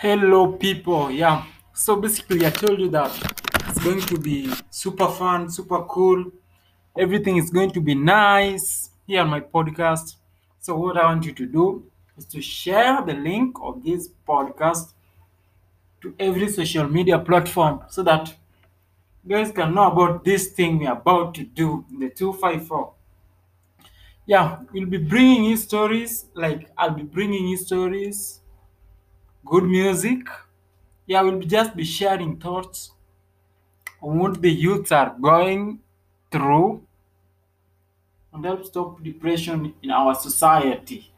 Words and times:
Hello, 0.00 0.52
people. 0.52 1.10
Yeah. 1.10 1.44
So 1.74 1.94
basically, 1.96 2.46
I 2.46 2.48
told 2.48 2.80
you 2.80 2.88
that 2.88 3.12
it's 3.68 3.84
going 3.84 4.00
to 4.00 4.16
be 4.18 4.50
super 4.70 5.08
fun, 5.08 5.50
super 5.50 5.82
cool. 5.82 6.24
Everything 6.98 7.36
is 7.36 7.50
going 7.50 7.70
to 7.72 7.82
be 7.82 7.94
nice 7.94 8.92
here 9.06 9.20
on 9.20 9.28
my 9.28 9.40
podcast. 9.40 10.16
So, 10.58 10.74
what 10.78 10.96
I 10.96 11.04
want 11.04 11.26
you 11.26 11.32
to 11.32 11.44
do 11.44 11.84
is 12.16 12.24
to 12.28 12.40
share 12.40 13.02
the 13.04 13.12
link 13.12 13.58
of 13.60 13.84
this 13.84 14.08
podcast 14.26 14.94
to 16.00 16.14
every 16.18 16.48
social 16.48 16.88
media 16.88 17.18
platform 17.18 17.82
so 17.90 18.02
that 18.02 18.34
guys 19.28 19.52
can 19.52 19.74
know 19.74 19.92
about 19.92 20.24
this 20.24 20.48
thing 20.52 20.78
we're 20.78 20.92
about 20.92 21.34
to 21.34 21.44
do 21.44 21.84
the 21.90 22.08
254. 22.08 22.94
Yeah, 24.24 24.60
we'll 24.72 24.86
be 24.86 24.96
bringing 24.96 25.44
you 25.44 25.58
stories, 25.58 26.24
like 26.32 26.70
I'll 26.78 26.88
be 26.94 27.02
bringing 27.02 27.48
you 27.48 27.58
stories, 27.58 28.39
good 29.44 29.64
music. 29.64 30.26
Yeah, 31.06 31.22
we'll 31.22 31.40
just 31.40 31.74
be 31.76 31.84
sharing 31.84 32.36
thoughts 32.36 32.92
on 34.02 34.18
what 34.18 34.40
the 34.40 34.50
youths 34.50 34.92
are 34.92 35.14
going 35.20 35.80
through 36.30 36.82
and 38.32 38.44
help 38.44 38.64
stop 38.64 39.02
depression 39.02 39.74
in 39.82 39.90
our 39.90 40.14
society. 40.14 41.12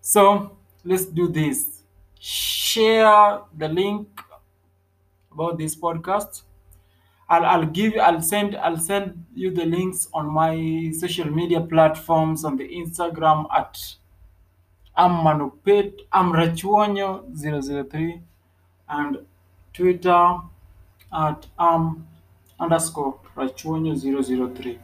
So 0.00 0.56
let's 0.84 1.04
do 1.06 1.28
this. 1.28 1.82
Share 2.18 3.40
the 3.56 3.68
link 3.68 4.08
about 5.32 5.58
this 5.58 5.76
podcast. 5.76 6.42
I'll, 7.28 7.44
I'll 7.44 7.66
give 7.66 7.94
I'll 7.96 8.22
send 8.22 8.56
I'll 8.56 8.78
send 8.78 9.26
you 9.34 9.50
the 9.50 9.66
links 9.66 10.08
on 10.14 10.26
my 10.26 10.92
social 10.98 11.30
media 11.30 11.60
platforms 11.60 12.44
on 12.44 12.56
the 12.56 12.66
Instagram 12.66 13.46
at 13.54 13.78
I'm 14.98 15.12
Manupet 15.24 15.92
I'm 16.12 16.32
Rachuonyo 16.32 17.22
003 17.32 18.20
and 18.88 19.18
Twitter 19.72 20.38
at 21.14 21.46
um 21.56 22.04
underscore 22.58 23.20
Rachuonyo 23.36 23.94
003. 24.56 24.76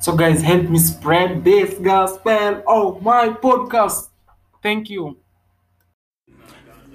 So 0.00 0.16
guys 0.16 0.42
help 0.42 0.64
me 0.68 0.80
spread 0.80 1.44
this 1.44 1.78
gospel 1.78 2.64
of 2.66 3.00
my 3.00 3.28
podcast. 3.28 4.08
Thank 4.60 4.90
you. 4.90 5.16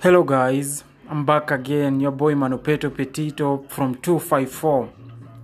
Hello 0.02 0.24
guys, 0.24 0.84
I'm 1.10 1.26
back 1.26 1.52
again. 1.52 2.02
Your 2.02 2.12
boy 2.12 2.34
Manupeto 2.34 2.94
Petito 2.94 3.64
from 3.70 3.96
254. 3.96 4.90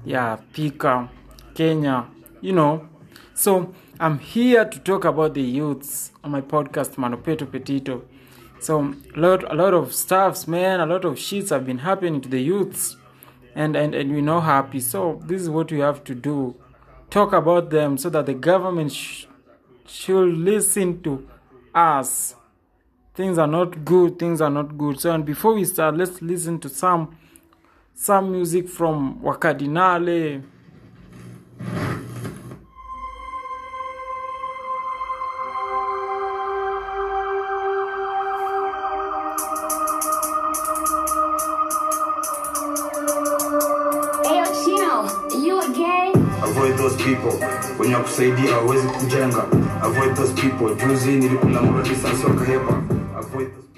Yeah, 0.04 0.38
Pika, 0.54 1.08
Kenya, 1.54 2.08
you 2.42 2.52
know. 2.52 2.90
So 3.34 3.74
I'm 4.02 4.18
here 4.18 4.66
to 4.66 4.80
talk 4.80 5.06
about 5.06 5.36
the 5.36 5.44
youths 5.44 6.12
on 6.24 6.32
my 6.32 6.42
podcast 6.42 6.96
Manupeto 6.96 7.46
Petito. 7.46 8.04
So 8.60 8.96
a 9.16 9.20
lot 9.20 9.44
a 9.44 9.54
lot 9.54 9.76
of 9.76 9.94
stuffs, 9.94 10.48
man, 10.48 10.80
a 10.80 10.88
lot 10.88 11.06
of 11.06 11.18
shits 11.18 11.52
have 11.52 11.68
been 11.68 11.78
happening 11.78 12.20
to 12.22 12.28
the 12.28 12.42
youths. 12.42 12.98
And 13.54 13.76
and, 13.76 13.94
and 13.94 14.12
we're 14.12 14.24
not 14.24 14.42
happy. 14.42 14.80
So 14.80 15.22
this 15.28 15.40
is 15.44 15.52
what 15.52 15.72
we 15.72 15.82
have 15.82 16.04
to 16.06 16.16
do. 16.16 16.56
Talk 17.12 17.32
about 17.32 17.70
them 17.70 17.96
so 18.00 18.10
that 18.10 18.26
the 18.26 18.34
government 18.34 18.92
sh- 18.92 19.26
should 19.86 20.34
listen 20.36 21.04
to 21.04 21.30
us 21.76 22.34
things 23.14 23.38
are 23.38 23.46
not 23.46 23.86
good 23.86 24.18
things 24.18 24.42
are 24.42 24.50
not 24.50 24.78
good 24.78 25.00
so 25.00 25.14
and 25.14 25.26
before 25.26 25.54
we 25.54 25.64
start 25.64 25.96
let's 25.96 26.22
listen 26.22 26.60
to 26.60 26.68
some 26.68 27.16
some 27.94 28.32
music 28.32 28.68
from 28.68 29.20
Wakadinali 29.22 30.44
avoid 46.72 46.78
those 46.78 47.04
people. 47.04 47.48
Wenye 47.80 47.96
wakusaidia 47.96 48.56
hawezi 48.56 48.88
kujenga. 48.88 49.46
Avoid 49.82 50.16
those 50.16 50.34
people. 50.34 50.88
Juzi 50.88 51.12
nilikula 51.12 51.62
mradi 51.62 51.96
sasa 51.96 52.28
wakahepa 52.28 52.82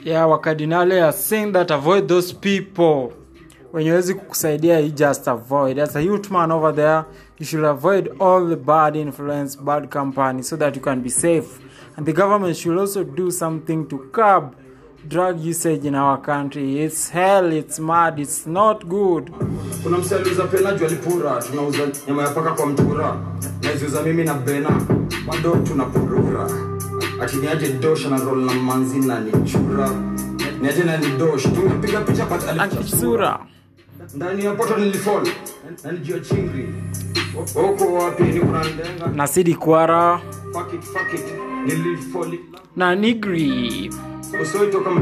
yeah 0.03 0.29
wakadinale 0.29 1.03
are 1.03 1.13
saying 1.13 1.51
that 1.51 1.71
avoid 1.71 2.07
those 2.07 2.33
people. 2.33 3.13
When 3.73 3.87
wezi 3.87 4.13
kukusaidia 4.13 4.79
you 4.79 4.89
just 4.89 5.27
avoid. 5.27 5.79
As 5.79 5.95
a 5.95 6.01
youth 6.01 6.31
man 6.31 6.51
over 6.51 6.75
there. 6.75 7.03
You 7.39 7.45
should 7.45 7.65
avoid 7.65 8.09
all 8.19 8.49
the 8.49 8.55
bad 8.55 8.95
influence 8.95 9.55
bad 9.55 9.89
company 9.89 10.43
so 10.43 10.55
that 10.57 10.75
you 10.75 10.81
can 10.81 11.01
be 11.01 11.09
safe. 11.09 11.59
And 11.97 12.05
the 12.05 12.13
government 12.13 12.55
should 12.57 12.77
also 12.77 13.03
do 13.03 13.31
something 13.31 13.87
to 13.87 13.97
curb 14.11 14.55
drug 15.07 15.39
usage 15.39 15.85
in 15.85 15.95
our 15.95 16.17
country. 16.21 16.81
It's 16.83 17.09
hell 17.09 17.51
it's 17.51 17.79
mad 17.79 18.19
it's 18.19 18.45
not 18.47 18.85
good. 18.85 19.31
Kuna 19.83 19.97
msi 19.97 20.15
aliuza 20.15 20.43
penaju 20.43 20.85
alipura 20.85 21.41
tunauza 21.41 21.79
nyama 22.07 22.21
ya 22.23 22.29
paka 22.29 22.51
kwa 22.51 22.65
mtura. 22.65 23.15
Naiziuza 23.63 24.03
mimi 24.03 24.23
na 24.23 24.33
bena 24.33 24.69
bado 25.27 25.55
tunapurura. 25.55 26.49
Akiniaje 27.21 27.73
dosha 27.73 28.09
na 28.09 28.17
rol 28.17 28.45
na 28.45 28.53
manzi 28.53 28.99
na 28.99 29.19
nichura 29.19 29.89
niaje 30.61 30.83
na 30.83 30.97
nidosh, 30.97 31.43
tunapiga 31.43 32.01
picha 32.01 32.25
but 32.25 32.43
alificha 32.49 33.39
ndani 34.15 34.45
ya 34.45 34.53
poto 34.53 34.77
nilifall 34.77 35.27
na 35.83 35.91
nijua 35.91 36.19
chingri. 36.19 36.69
Huko 37.53 37.93
wapi 37.93 38.23
ni 38.23 38.39
kuna 38.39 38.59
ndenga? 38.63 39.07
Na 39.15 39.27
sidi 39.27 39.55
kwara. 39.55 40.21
Fuck 40.53 40.73
it 40.73 40.81
fuck 40.81 41.13
it 41.13 41.25
nilifall. 41.65 42.37
Na 42.75 42.95
nigri 42.95 43.91
usoito 44.41 44.81
kama 44.81 45.01